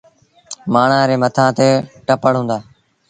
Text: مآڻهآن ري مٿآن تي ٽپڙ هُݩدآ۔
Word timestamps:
مآڻهآن 0.73 1.05
ري 1.09 1.15
مٿآن 1.23 1.49
تي 1.57 1.69
ٽپڙ 2.05 2.33
هُݩدآ۔ 2.39 2.57